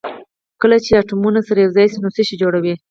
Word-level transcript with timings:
کله 0.61 0.77
چې 0.85 0.91
اتومونه 1.01 1.39
سره 1.47 1.59
یو 1.59 1.73
ځای 1.77 1.85
شي 1.91 1.97
نو 2.03 2.09
څه 2.15 2.21
شی 2.27 2.35
جوړوي 2.41 2.73